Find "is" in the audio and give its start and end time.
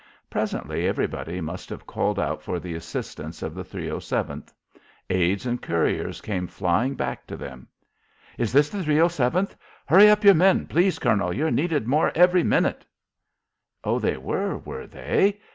8.39-8.51